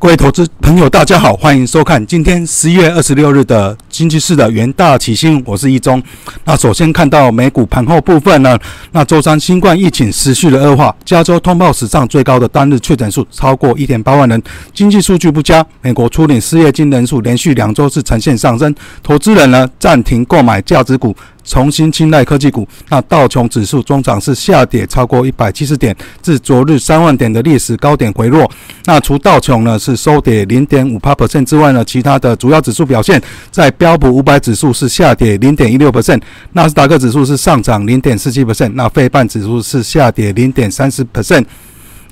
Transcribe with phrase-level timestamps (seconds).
[0.00, 6.02] 各位投资朋友，大家好，欢迎收看今天十一月二十六日的经济市的元大起新，我是易中。
[6.44, 8.58] 那首先看到美股盘后部分呢，
[8.92, 14.42] 那周三新冠疫情持续的恶化，加州通报史上最高的单日确诊数超过一点八万人，
[14.72, 21.14] 经济数据不佳，美国初领失业金人数连续两周是呈现上升，投资人呢暂停购买价值股。
[21.50, 28.48] 重新青睐科技股，那道琼指数中涨是下跌超过一百七十点，至昨日三万点的历史高点回落。
[28.84, 41.44] 那除道琼呢是收跌零点五八 percent 之外呢，其他的主要指数表现，在标普五百指数是下跌零点一六 percent，纳斯达克指数是上涨零点四七 percent，那费半指数是下跌零点三十 percent。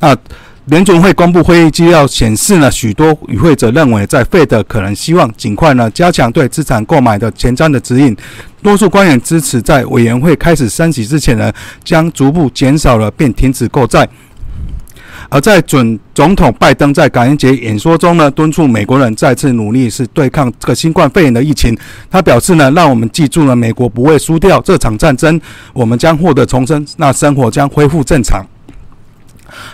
[0.00, 0.16] 那
[0.68, 8.14] 联总会公布会议纪要显示呢，许多与会者认为，在费的可能希望尽快呢加强对资产购买的前瞻的指引。
[8.62, 11.50] 多数官员支持在委员会开始升息之前呢，
[11.82, 14.06] 将逐步减少了并停止购债。
[15.30, 21.74] 而在准总统拜登在感恩节演说中呢，敦促美国人再次努力是对抗这个新冠肺炎的疫情。
[22.10, 25.40] 他表示呢，让我们记住了，美国不会输掉这场战争，
[25.72, 28.44] 我们将获得重生，那生活将恢复正常。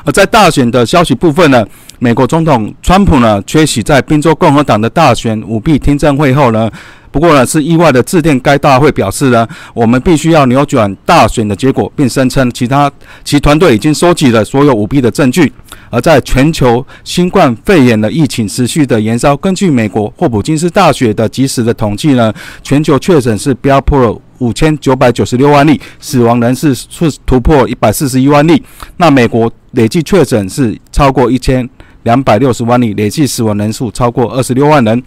[0.04, 1.66] 而在大选的消息部分呢，
[1.98, 6.70] 美国总统川普呢缺席在宾州共和党的大选舞弊听证会后呢，
[7.10, 12.90] 不过呢是意外的致电该大会表示呢，我们必须要扭转大选的结果，并声称其他
[13.24, 15.50] 其团队已经收集了所有舞弊的证据。
[15.90, 28.62] 而在全球新冠肺炎的疫情持续的延烧，根据美国霍普金斯大学的及时的统计呢，全球确诊是飙破了五千九百九十六万例，死亡人士是突破一百四十一万例。
[28.96, 31.68] 那美国累计确诊是超过一千
[32.02, 35.02] 两百六十万例，累计死亡人数超过二十六万人。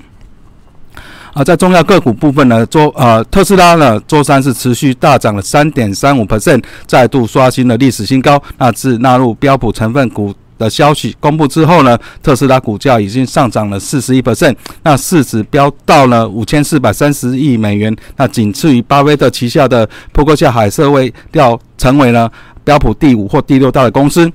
[1.33, 8.42] 而在重要个股部分呢，周呃特斯拉呢周三是持续大涨了三点三五 percent，再度刷新了历史新高。
[8.58, 10.33] 那自纳入标普成分股。
[10.58, 22.32] 的消息公布之后呢，特斯拉股价已经上涨了四十一 percent，那市值飙到了五千四百三十亿美元，那仅次于巴菲特旗下的扑克夏海瑟威，要成为了
[22.64, 24.32] 标普第五或第六大的公司。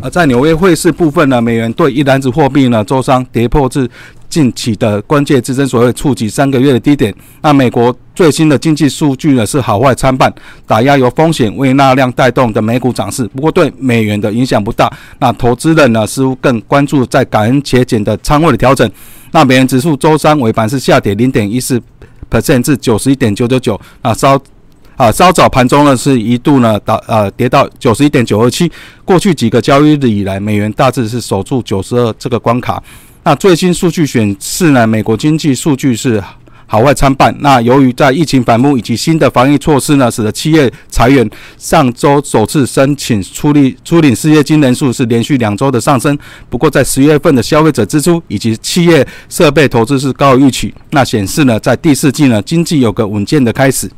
[0.00, 3.88] 而在纽约汇市部分呢，美元对一篮子货币呢，周三跌破至。
[4.26, 7.14] 近期的关键支撑所谓触及三个月的低点。
[7.40, 10.32] 那美国最新的经济数据呢是好坏参半，
[10.66, 14.90] 打压由风险为纳量带动的美股涨势，不过对美元的影响不大。
[15.18, 18.88] 那投资人呢似乎更关注在感恩节前的仓位的调整。
[19.32, 21.82] 那美元指数周三尾盘是下跌零点一四
[22.30, 23.80] percent 至九十一点九九九。
[24.00, 24.40] 啊稍
[24.96, 28.70] 啊稍早盘中呢是一度呢到呃跌到九十一点九二七。
[29.04, 32.80] 过去几个交易日以来，美元大致是守住九十二这个关卡。
[33.24, 36.22] 那最新数据显示呢，美国经济数据是
[36.66, 37.34] 好坏参半。
[37.40, 41.28] 那由于在疫情反复以及新的防疫措施呢，使得企业裁员。
[41.58, 46.16] 上周首次申请出力出领失业金人数是连续两周的上升。
[46.48, 50.74] 不过在十月份的消费者支出以及企业设备投资是高于预期。
[50.90, 53.90] 那显示呢，在第四季呢，经济有个稳健的开始。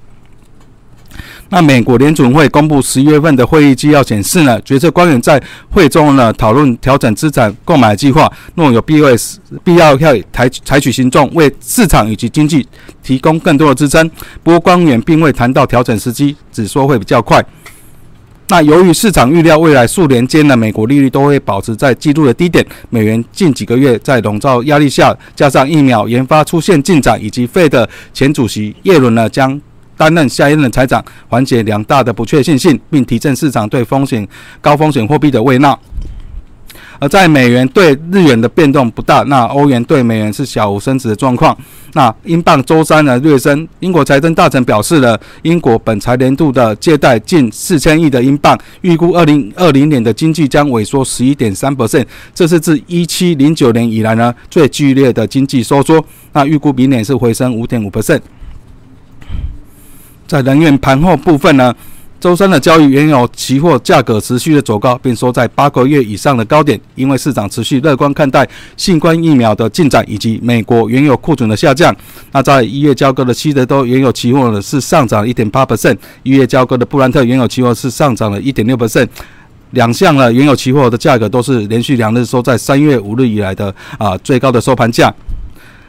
[1.48, 5.40] 那美国联准会公布十一月份的会议纪要显示呢，决策官员在
[5.70, 9.08] 会中呢讨论调整资产购买计划，若有必要
[9.62, 12.66] 必要要采采取行动，为市场以及经济
[13.02, 14.10] 提供更多的支撑。
[14.42, 17.44] 不过官员并未谈到调整时机，只说会比较快。
[18.48, 29.60] 那由于市场预料未来数年间呢，美国利率都会保持在季度的低点，美元近几个月在笼罩压力下，加上疫苗研发出现进展，以及费的前主席耶伦呢将。
[29.96, 34.26] 担任下一任财长，缓解两大的不确定性，并提振市场对风险
[34.60, 35.76] 高风险货币的胃纳。
[36.98, 41.54] 而在美元对日元的变动不大，那欧元对美元是小幅升值的状况。
[41.92, 43.68] 那英镑周三呢略升。
[43.80, 56.02] 英国财政大臣表示了，英国本财年度的借贷近四千亿的英镑，预估二零二零年的经济将萎缩十一点三 percent，这是自一七零九年以来呢最剧烈的经济收缩。
[56.32, 58.20] 那预估明年是回升五点五 percent。
[60.26, 61.74] 在能源盘后部分呢，
[62.18, 71.94] 周三的交易原油期货价格持续的走高，并收在八个月以上的高点，因为市场持续乐观看待新冠疫苗的进展以及美国原油库存的下降。
[72.32, 79.06] 那在一月交割的西德州原油期货呢是上涨一点八 percent，一月交割的布兰特原油期货是上涨了一点六 percent，
[79.70, 85.14] 两项呢原油期货的价格都是连续两日收在三月五日以来的啊最高的收盘价。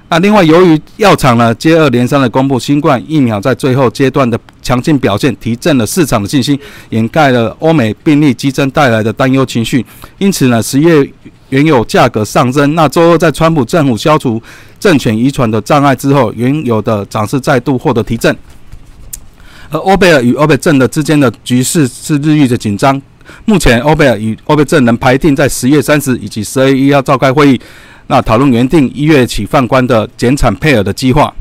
[0.10, 6.58] 那另外，由于药厂呢接二连三的公布新冠疫苗在最后阶段的强劲表现，提振了市场的信心，
[6.92, 9.86] 掩盖了欧美病例激增带来的担忧情绪。
[10.18, 11.06] 因此呢，十月
[11.50, 12.74] 原油价格上升。
[12.74, 14.42] 那周二在川普政府消除
[14.80, 18.34] 政权遗传的障碍之后，原油的涨势再度获得提振。
[19.70, 23.02] 而欧贝尔与欧佩镇的之间的局势是日益的紧张。
[23.44, 27.60] 目前欧贝尔与欧贝正能排定在十月三十以及十二月一号召开会议，
[28.08, 31.34] 那讨论原定一月起放宽的减产配额的计划。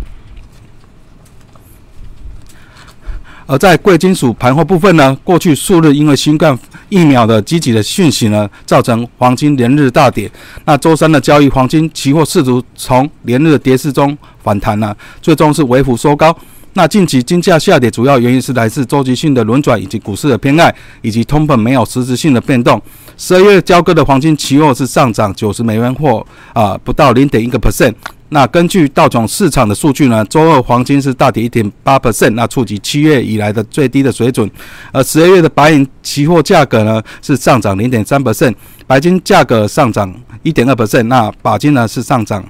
[3.48, 6.58] 而在贵金属盘货部分呢，过去数日因为新冠
[6.88, 10.28] 疫苗的积极的讯息呢，造成黄金连日大跌。
[10.64, 14.92] 那周三的交易，黄金期货试图从连日的跌势中反弹呢，
[15.22, 16.36] 最终是微幅收高。
[16.76, 22.80] 那近期金价下跌，主要原因是来自周期性的轮转以及股市的偏爱，以及通膨没有实质性的变动。
[23.16, 27.94] 十二月交割的黄金期货是上涨九十美元或啊不到零点一个 percent。
[28.28, 34.50] 那根据道琼市场的数据呢，周二黄金是大跌一点八 percent，那触及七月以来的最低的水准。
[34.92, 38.54] 而十二月的白银期货价格呢是上涨零点三 percent，
[38.86, 42.44] 白金价格上涨一点二 percent，那钯金呢是上涨，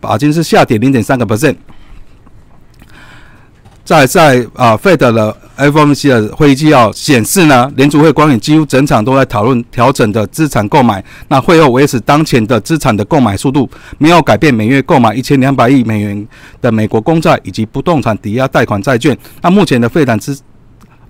[0.00, 1.56] 钯金是下跌零点三个 percent。
[3.84, 11.04] 在在啊，Fed 的 FOMC 的会议纪要显示呢，联储会官员几乎整场都在讨论调整的资产购买。
[11.28, 13.68] 那会后维持当前的资产的购买速度，
[13.98, 16.28] 没有改变每月购买一千两百亿美元
[16.60, 19.16] 的美国公债以及不动产抵押贷款债券。
[19.40, 20.38] 那目前的费坦资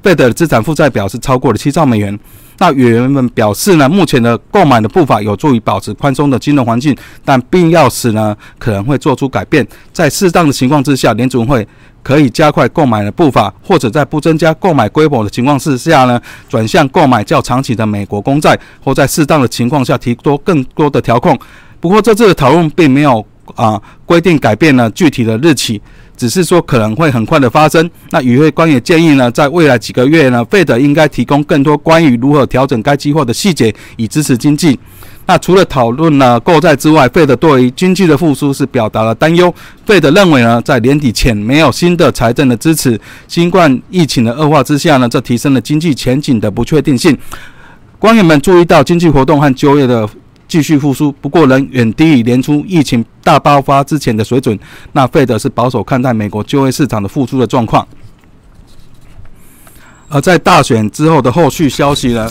[0.02, 2.18] Fed 资产负债表是超过了七兆美元。
[2.62, 9.66] 那委员们表示呢，目前的购买的步伐有助于保持宽松的金融环境，但必要时呢可能会做出改变。
[9.92, 11.66] 在适当的情况之下，联储会。
[12.04, 21.38] 可以加快购买的步伐，或者在不增加购买规模的情况之下呢，转向购买较长期的美国公债，或在适当的情况下提多更多的调控。
[21.78, 23.24] 不过，这次的讨论并没有
[23.54, 25.80] 啊规定改变了具体的日期，
[26.22, 27.90] 只是说可能会很快的发生。
[28.10, 34.78] 那与会官员建议呢，在未来几个月呢，费德应该提供更多关于如何调整该计划的细节，以支持经济。
[35.26, 39.52] 那除了讨论呢购债之外，费德对于经济的复苏是表达了担忧。
[39.84, 47.18] 费德认为呢，在年底前没有新的财政的支持，新冠疫情的恶化之下呢，这提升了经济前景的不确定性。
[47.98, 50.08] 官员们注意到经济活动和就业的
[50.52, 54.58] 继续复苏，不过仍远低于年初疫情大爆发之前的水准。
[54.92, 57.88] 那费德是保守看待美国就业市场的复苏的状况。
[60.10, 62.30] 而在大选之后的后续消息呢？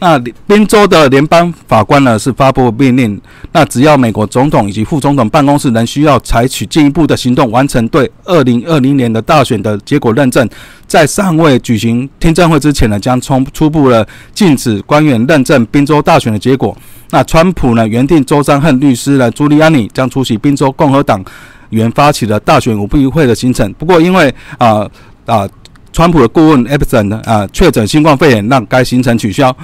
[0.00, 0.16] 那
[0.46, 3.20] 宾州的联邦法官呢是发布命令，
[3.52, 10.48] 那只要美国总统以及副总统办公室仍需要采取进一步的行动，完成对二零二零年的大选的结果认证，
[10.86, 16.76] 在尚未举行听证会之前呢，将从初步的禁止官员认证宾州大选的结果。
[17.10, 21.24] 那川普呢原定周三和律师呢朱利安尼将出席宾州共和党
[21.70, 24.88] 员发起的大选舞弊会的行程，不过因为啊
[25.26, 25.48] 啊。
[25.98, 29.54] 川普的顾问 Epson 呢啊确诊新冠肺炎，让该行程取消。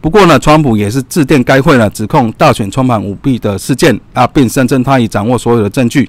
[0.00, 6.08] 不过呢，川普也是致电该会呢，指控大选充满舞弊的事件啊，并声称他已掌握所有的证据。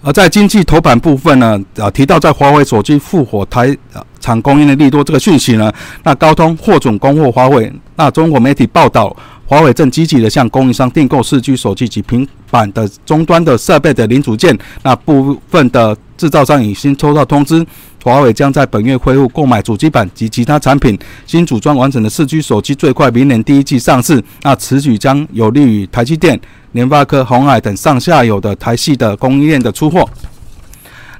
[0.00, 3.76] 而在经济头版部分呢，啊提到在华为手机复活台
[4.18, 5.70] 厂供应的利多这个讯息呢，
[6.02, 7.70] 那高通获准供货华为。
[7.96, 9.14] 那中国媒体报道，
[9.44, 14.58] 华为正积极的向供应商订购四 G 手机及平板的终端的设备的零组件。
[14.82, 17.66] 那部分的制造商已经收到通知，
[18.04, 20.98] 华为将在本月恢复购买主机板及其他产品。
[21.24, 24.22] 新组装完成的四 G 手机最快明年第一季上市。
[24.42, 26.38] 那此举将有利于台积电、
[26.72, 30.06] 联发科、鸿海等上下游的台系的供应链的出货。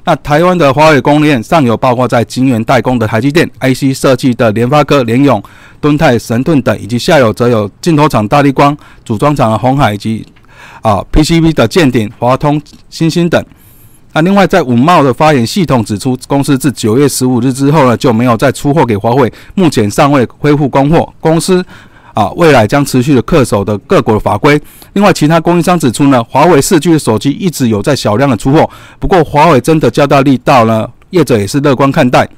[0.05, 5.43] 那台湾的华为供应链上游包括在晶圆代工的台积电、IC 设计的联发科、联咏、
[5.81, 10.27] 敦泰、神盾等，以及下游则有镜头厂大力光、组装厂的鸿海以及
[10.83, 12.61] 啊 PCB 的建鼎、华通、
[12.91, 13.43] 新星等。
[14.13, 21.09] 那另外，在五茂的发言系统指出，公司自九月十五日之后呢，就没有再出货给华为，目前尚未恢复供货。
[21.21, 21.65] 公司
[22.13, 24.61] 啊，未来将持续的恪守的各国的法规。
[24.95, 32.29] 另外，其他供应商指出呢，华为四 G 的手机一直有在小量的出货，不过华为真的加大力道呢，业者也是乐观看待。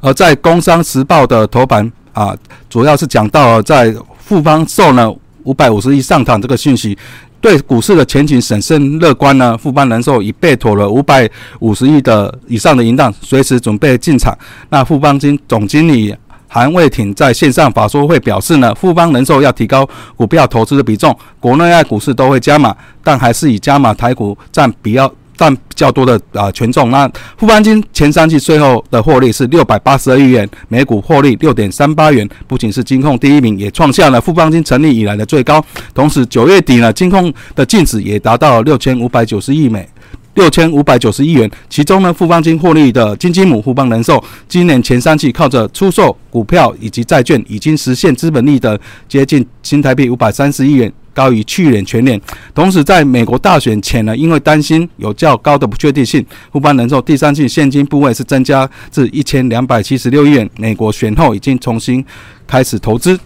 [0.00, 2.36] 而在《工商时报》的头版啊，
[2.68, 6.96] 主要是讲到了在富方售呢五百五十亿上涨这个讯息。
[7.40, 9.56] 对股市的前景审慎乐观呢？
[9.56, 11.28] 富邦人寿已备妥了五百
[11.60, 14.36] 五十亿的以上的银档，随时准备进场。
[14.68, 16.14] 那富邦经总经理
[16.46, 25.10] 韩卫挺在线上法说会表示呢，富邦人寿要提高股票投资的比重，国内外股市都会加码，但还是以加码台股占比较。
[25.40, 26.90] 占较多的啊权重。
[26.90, 35.64] 那富邦金前三季税后的获利是六百八十二亿元，每股获利六点三八元，不仅是金控第一名，也创下了富邦金成立以来的最高。
[35.94, 39.88] 同时九月底呢，金控的净值也达到了六千五百九十亿美，
[40.34, 41.50] 六千五百九十亿元。
[41.70, 48.78] 其中呢，富邦金获利的金鸡母富邦人寿，今年前三季靠着出售股票以及债券，已经实现资本利的
[49.08, 50.92] 接近新台币五百三十亿元。
[51.14, 52.20] 高于去年全年。
[52.54, 60.48] 同时，在美国大选前呢，因为担心有较高的不确定性，富邦人寿第三季现金部位是增加至一千两百七十六亿元。
[60.56, 62.04] 美国选后已经重新
[62.46, 63.18] 开始投资。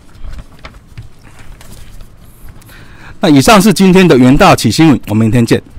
[3.21, 5.74] 那以上是今天的元大起新闻，我们明天见。